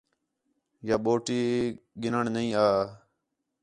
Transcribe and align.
یا 0.87 0.95
بوٹی 1.03 1.41
گِھنّݨ 2.01 2.25
نئی 2.35 2.47
آ 2.65 2.67